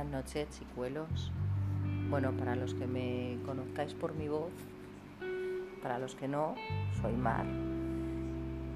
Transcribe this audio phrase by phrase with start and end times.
[0.00, 1.30] noches, chicuelos.
[2.08, 4.52] Bueno, para los que me conozcáis por mi voz,
[5.82, 6.54] para los que no,
[7.00, 7.44] soy Mar.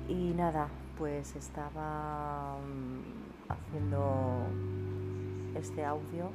[0.09, 0.69] Y nada,
[0.99, 4.47] pues estaba mm, haciendo
[5.55, 6.31] este audio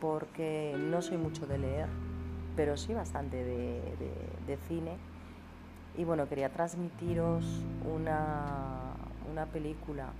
[0.00, 1.88] porque no soy mucho de leer,
[2.56, 3.80] pero sí bastante de,
[4.46, 4.96] de cine.
[5.96, 7.44] Y bueno, quería transmitiros
[7.84, 8.94] una,
[9.30, 10.12] una película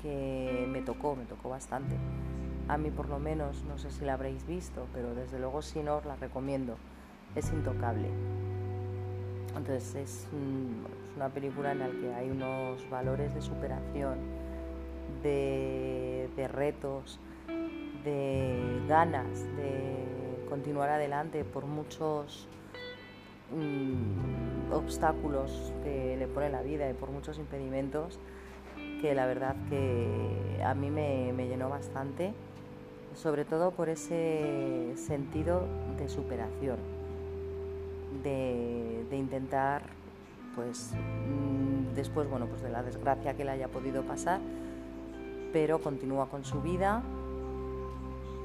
[0.00, 1.96] que me tocó, me tocó bastante.
[2.70, 5.82] A mí por lo menos, no sé si la habréis visto, pero desde luego si
[5.82, 6.76] no os la recomiendo.
[7.34, 8.08] Es intocable.
[9.56, 10.28] Entonces es,
[11.16, 14.18] una película en la que hay unos valores de superación,
[15.24, 17.18] de, retos,
[18.04, 22.46] de ganas de continuar adelante por muchos
[23.50, 28.20] mm, obstáculos que le pone la vida y por muchos impedimentos
[29.00, 32.32] que la verdad que a mí me, llenó bastante,
[33.14, 35.66] sobre todo por ese sentido
[35.98, 36.78] de superación,
[38.22, 39.82] de, intentar,
[40.54, 44.40] pues mm, después, bueno, pues de la desgracia que le haya podido pasar,
[45.52, 47.02] pero continúa con su vida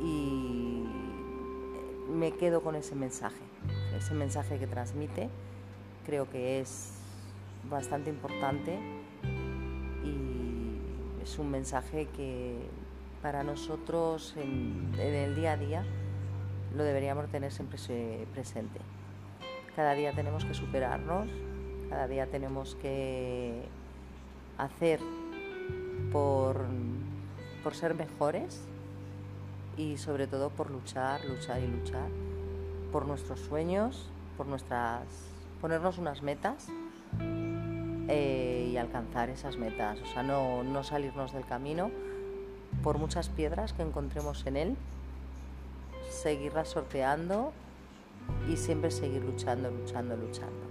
[0.02, 0.84] y
[2.10, 3.42] me quedo con ese mensaje,
[3.96, 5.30] ese mensaje que transmite,
[6.06, 6.94] creo que es
[7.70, 8.80] bastante importante
[11.26, 12.56] es un mensaje que
[13.22, 15.84] para nosotros en, el día a día
[16.76, 17.78] lo deberíamos tener siempre
[18.34, 18.80] presente.
[19.76, 21.30] Cada día tenemos que superarnos,
[21.90, 23.64] cada día tenemos que
[24.58, 25.00] hacer
[26.12, 26.66] por,
[27.64, 28.62] por ser mejores
[29.78, 32.10] y sobre todo por luchar, luchar y luchar
[32.92, 35.04] por nuestros sueños, por nuestras
[35.62, 36.68] ponernos unas metas
[38.08, 41.90] eh, y alcanzar esas metas, o sea, no, no salirnos del camino
[42.84, 44.78] por muchas piedras que encontremos en él,
[46.10, 47.52] seguirlas sorteando
[48.50, 50.66] y siempre seguir luchando, luchando, luchando.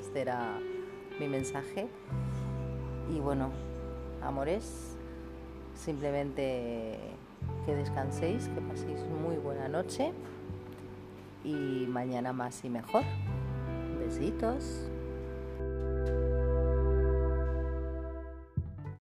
[0.00, 0.58] Este era
[1.18, 1.88] mi mensaje.
[3.10, 3.50] Y bueno,
[4.22, 4.96] amores,
[5.74, 6.98] simplemente
[7.64, 10.12] que descanséis, que paséis muy buena noche
[11.44, 13.02] y mañana más y mejor.
[13.98, 14.87] Besitos.